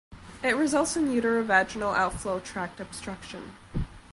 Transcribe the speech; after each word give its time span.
It 0.43 0.55
results 0.55 0.97
in 0.97 1.09
uterovaginal 1.09 1.95
outflow 1.95 2.39
tract 2.39 2.79
obstruction. 2.79 3.51